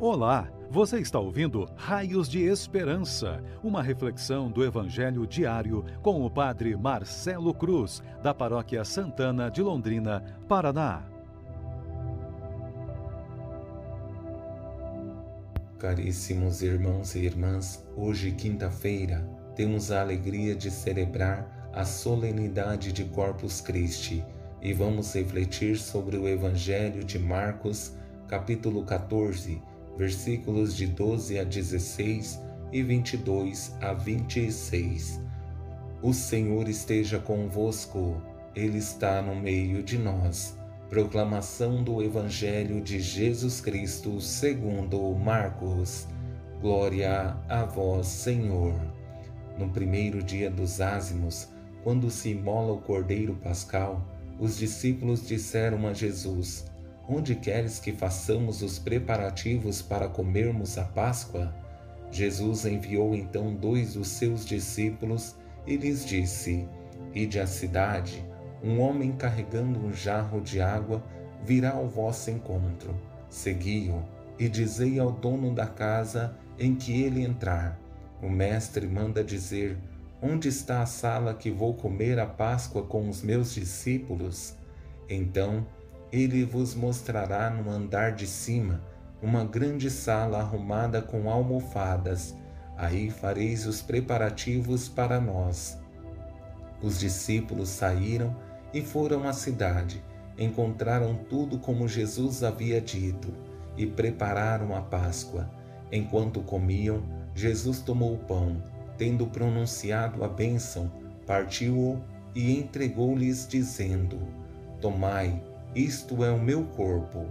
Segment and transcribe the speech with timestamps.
[0.00, 6.76] Olá, você está ouvindo Raios de Esperança, uma reflexão do Evangelho diário com o Padre
[6.76, 11.04] Marcelo Cruz, da Paróquia Santana de Londrina, Paraná.
[15.78, 19.24] Caríssimos irmãos e irmãs, hoje, quinta-feira,
[19.54, 24.24] temos a alegria de celebrar a solenidade de Corpus Christi
[24.60, 27.92] e vamos refletir sobre o Evangelho de Marcos,
[28.26, 29.62] capítulo 14
[29.96, 32.40] versículos de 12 a 16
[32.72, 35.20] e 22 a 26.
[36.02, 38.20] O Senhor esteja convosco,
[38.54, 40.58] Ele está no meio de nós.
[40.90, 46.06] Proclamação do Evangelho de Jesus Cristo segundo Marcos.
[46.60, 48.74] Glória a vós, Senhor.
[49.58, 51.48] No primeiro dia dos ázimos,
[51.82, 54.04] quando se imola o cordeiro pascal,
[54.38, 56.64] os discípulos disseram a Jesus:
[57.06, 61.54] Onde queres que façamos os preparativos para comermos a Páscoa?
[62.10, 65.34] Jesus enviou então dois dos seus discípulos
[65.66, 66.66] e lhes disse:
[67.14, 68.24] Ide à cidade,
[68.62, 71.02] um homem carregando um jarro de água
[71.44, 72.96] virá ao vosso encontro.
[73.28, 74.02] Segui-o
[74.38, 77.78] e dizei ao dono da casa em que ele entrar:
[78.22, 79.76] O mestre manda dizer:
[80.22, 84.56] Onde está a sala que vou comer a Páscoa com os meus discípulos?
[85.06, 85.66] Então
[86.14, 88.80] ele vos mostrará no andar de cima
[89.20, 92.36] uma grande sala arrumada com almofadas.
[92.76, 95.76] Aí fareis os preparativos para nós.
[96.80, 98.36] Os discípulos saíram
[98.72, 100.04] e foram à cidade.
[100.38, 103.34] Encontraram tudo como Jesus havia dito
[103.76, 105.50] e prepararam a Páscoa.
[105.90, 107.02] Enquanto comiam,
[107.34, 108.62] Jesus tomou o pão,
[108.96, 110.92] tendo pronunciado a bênção,
[111.26, 112.00] partiu-o
[112.34, 114.18] e entregou-lhes, dizendo:
[114.80, 115.42] Tomai,
[115.74, 117.26] isto é o meu corpo.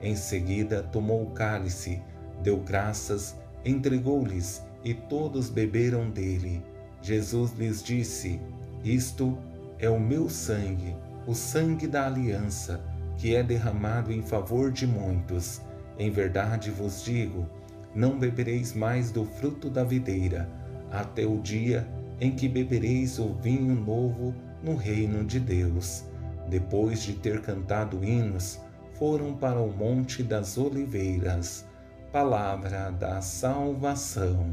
[0.00, 2.00] Em seguida, tomou o cálice,
[2.42, 6.62] deu graças, entregou-lhes e todos beberam dele.
[7.00, 8.40] Jesus lhes disse:
[8.84, 9.38] Isto
[9.78, 12.82] é o meu sangue, o sangue da aliança,
[13.18, 15.60] que é derramado em favor de muitos.
[15.98, 17.46] Em verdade vos digo:
[17.94, 20.48] não bebereis mais do fruto da videira,
[20.90, 21.86] até o dia
[22.20, 26.04] em que bebereis o vinho novo no reino de Deus.
[26.52, 28.60] Depois de ter cantado hinos,
[28.98, 31.64] foram para o Monte das Oliveiras.
[32.12, 34.52] Palavra da salvação.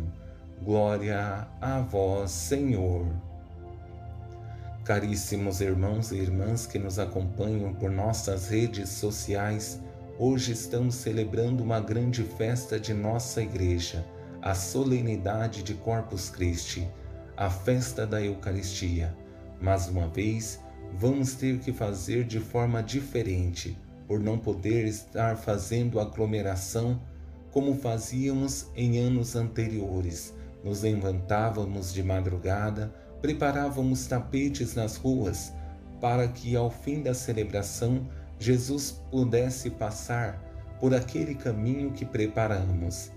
[0.63, 3.05] Glória a vós, Senhor.
[4.85, 9.77] Caríssimos irmãos e irmãs que nos acompanham por nossas redes sociais,
[10.17, 14.05] hoje estamos celebrando uma grande festa de nossa igreja,
[14.41, 16.89] a solenidade de Corpus Christi,
[17.35, 19.13] a festa da Eucaristia.
[19.59, 20.61] Mais uma vez,
[20.97, 23.77] vamos ter que fazer de forma diferente,
[24.07, 26.99] por não poder estar fazendo aglomeração
[27.51, 30.33] como fazíamos em anos anteriores.
[30.63, 35.53] Nos levantávamos de madrugada, preparávamos tapetes nas ruas,
[36.01, 38.07] para que ao fim da celebração
[38.39, 40.41] Jesus pudesse passar
[40.79, 43.11] por aquele caminho que preparamos.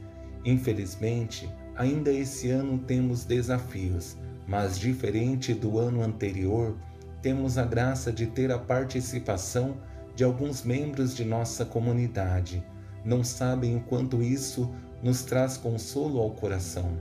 [0.45, 4.17] Infelizmente, ainda esse ano temos desafios,
[4.47, 6.77] mas diferente do ano anterior,
[7.23, 9.77] temos a graça de ter a participação
[10.15, 12.63] de alguns membros de nossa comunidade.
[13.05, 14.71] Não sabem o quanto isso
[15.03, 16.99] nos traz consolo ao coração,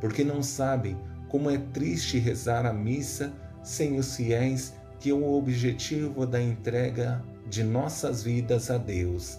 [0.00, 0.96] porque não sabem
[1.28, 7.24] como é triste rezar a missa sem os fiéis, que é o objetivo da entrega
[7.48, 9.38] de nossas vidas a Deus.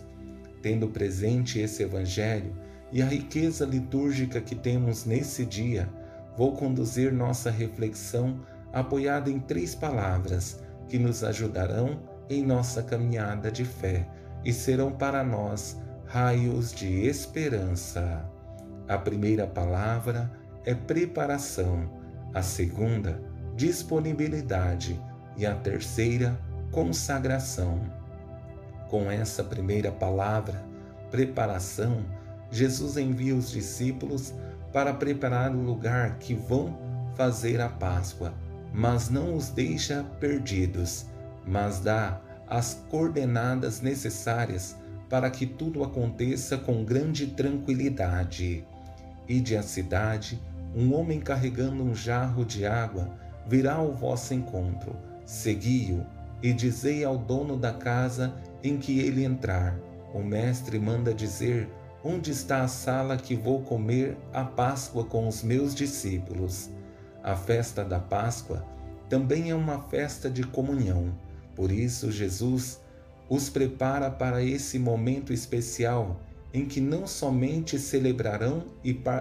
[0.62, 2.56] Tendo presente esse Evangelho
[2.92, 5.90] e a riqueza litúrgica que temos nesse dia,
[6.38, 8.40] vou conduzir nossa reflexão
[8.74, 14.08] apoiada em três palavras que nos ajudarão em nossa caminhada de fé
[14.44, 18.26] e serão para nós raios de esperança.
[18.88, 20.30] A primeira palavra
[20.66, 21.90] é preparação,
[22.34, 23.22] a segunda,
[23.56, 25.00] disponibilidade
[25.38, 26.38] e a terceira,
[26.72, 27.80] consagração.
[28.90, 30.64] Com essa primeira palavra,
[31.12, 32.04] preparação,
[32.52, 34.34] Jesus envia os discípulos
[34.72, 36.78] para preparar o lugar que vão
[37.16, 38.34] fazer a Páscoa
[38.74, 41.06] mas não os deixa perdidos,
[41.46, 44.76] mas dá as coordenadas necessárias
[45.10, 48.66] para que tudo aconteça com grande tranquilidade.
[49.28, 50.42] Ide à cidade,
[50.76, 53.16] um homem carregando um jarro de água
[53.48, 54.96] virá ao vosso encontro.
[55.26, 56.06] Segui-o
[56.42, 58.34] e dizei ao dono da casa
[58.64, 59.78] em que ele entrar:
[60.14, 61.70] O mestre manda dizer:
[62.04, 66.70] Onde está a sala que vou comer a Páscoa com os meus discípulos?
[67.24, 68.66] A festa da Páscoa
[69.10, 71.18] também é uma festa de comunhão.
[71.56, 72.82] Por isso, Jesus
[73.30, 76.20] os prepara para esse momento especial
[76.54, 78.66] em que não somente celebrarão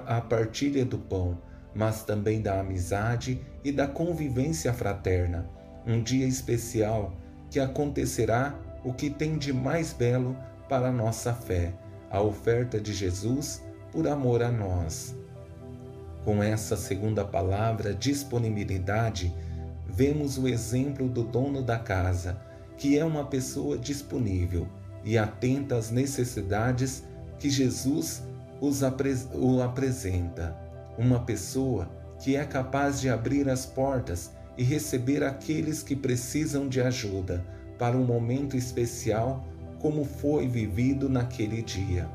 [0.07, 1.39] a partilha do pão,
[1.75, 5.49] mas também da amizade e da convivência fraterna.
[5.87, 7.15] Um dia especial
[7.51, 10.37] que acontecerá o que tem de mais belo
[10.69, 11.73] para a nossa fé,
[12.11, 13.63] a oferta de Jesus
[13.93, 15.15] por amor a nós.
[16.25, 19.35] Com essa segunda palavra, disponibilidade,
[19.89, 22.41] vemos o exemplo do dono da casa,
[22.77, 24.69] que é uma pessoa disponível
[25.05, 27.03] e atenta às necessidades
[27.41, 28.23] que Jesus
[28.61, 30.57] os apre o apresenta.
[30.97, 31.91] Uma pessoa
[32.21, 37.45] que é capaz de abrir as portas e receber aqueles que precisam de ajuda
[37.79, 39.45] para um momento especial
[39.81, 42.09] como foi vivido naquele dia.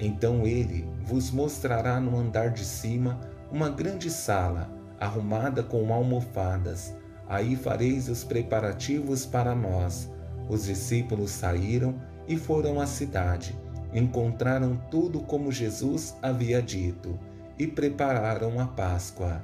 [0.00, 3.20] Então ele vos mostrará no andar de cima
[3.54, 4.68] uma grande sala,
[4.98, 6.92] arrumada com almofadas.
[7.28, 10.10] Aí fareis os preparativos para nós.
[10.48, 11.94] Os discípulos saíram
[12.26, 13.56] e foram à cidade.
[13.92, 17.16] Encontraram tudo como Jesus havia dito
[17.56, 19.40] e prepararam a Páscoa.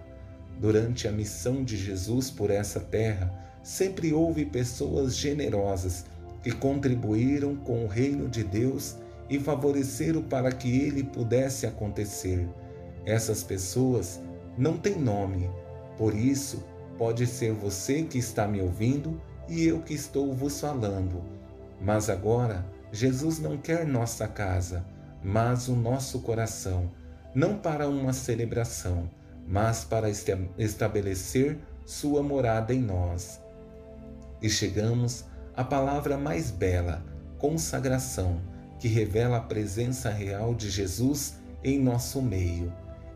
[0.58, 3.32] Durante a missão de Jesus por essa terra,
[3.62, 6.04] sempre houve pessoas generosas
[6.42, 8.96] que contribuíram com o reino de Deus
[9.28, 12.48] e favoreceram para que ele pudesse acontecer.
[13.04, 14.20] Essas pessoas
[14.56, 15.50] não têm nome,
[15.96, 16.62] por isso
[16.98, 21.22] pode ser você que está me ouvindo e eu que estou vos falando.
[21.80, 24.84] Mas agora, Jesus não quer nossa casa,
[25.22, 26.90] mas o nosso coração,
[27.34, 29.08] não para uma celebração,
[29.46, 30.08] mas para
[30.58, 33.40] estabelecer sua morada em nós.
[34.42, 35.24] E chegamos
[35.56, 37.04] à palavra mais bela,
[37.38, 38.40] consagração
[38.78, 42.72] que revela a presença real de Jesus em nosso meio,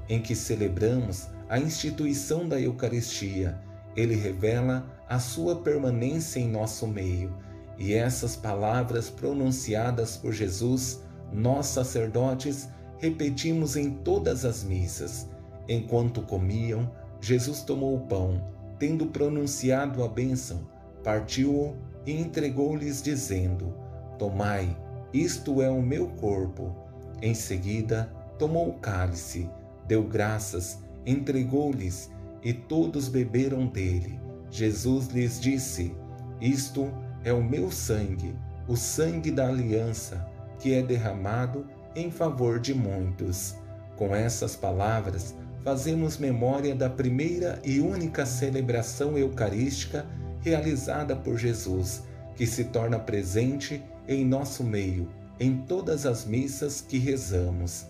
[0.08, 3.58] em que celebramos a instituição da Eucaristia.
[3.96, 7.32] Ele revela a sua permanência em nosso meio,
[7.78, 11.00] e essas palavras pronunciadas por Jesus,
[11.32, 12.68] nós sacerdotes,
[12.98, 15.28] repetimos em todas as missas.
[15.68, 16.90] Enquanto comiam,
[17.20, 18.42] Jesus tomou o pão,
[18.78, 20.66] tendo pronunciado a bênção,
[21.02, 21.76] partiu-o
[22.06, 23.74] e entregou-lhes, dizendo:
[24.18, 24.76] Tomai,
[25.12, 26.74] isto é o meu corpo.
[27.22, 29.48] Em seguida, tomou o cálice,
[29.86, 32.10] deu graças, entregou-lhes,
[32.42, 34.20] e todos beberam dele.
[34.50, 35.94] Jesus lhes disse:
[36.40, 36.92] Isto
[37.24, 38.34] é o meu sangue,
[38.68, 40.26] o sangue da aliança,
[40.58, 41.66] que é derramado
[41.96, 43.56] em favor de muitos.
[43.96, 50.06] Com essas palavras, fazemos memória da primeira e única celebração eucarística
[50.40, 52.02] realizada por Jesus,
[52.36, 55.08] que se torna presente em nosso meio,
[55.40, 57.86] em todas as missas que rezamos.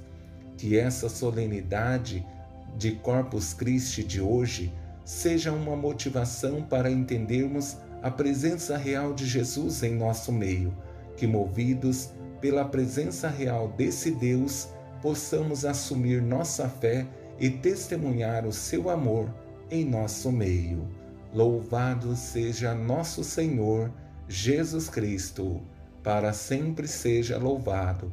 [0.57, 2.27] Que essa solenidade
[2.77, 4.73] de Corpus Christi de hoje
[5.05, 10.75] seja uma motivação para entendermos a presença real de Jesus em nosso meio,
[11.17, 12.11] que movidos
[12.41, 14.69] pela presença real desse Deus,
[15.01, 17.07] possamos assumir nossa fé
[17.39, 19.33] e testemunhar o seu amor
[19.71, 20.87] em nosso meio.
[21.33, 23.91] Louvado seja nosso Senhor
[24.29, 25.63] Jesus Cristo
[26.03, 28.13] para sempre seja louvado.